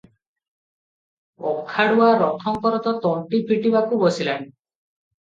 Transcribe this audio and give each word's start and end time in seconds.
ଅଖାଡୁଆ! 1.51 2.09
"ରଥଙ୍କର 2.23 2.83
ତ 2.91 2.97
ଅଣ୍ଟି 3.13 3.45
ଫିଟିବାକୁ 3.53 4.05
ବସିଲାଣି। 4.09 4.53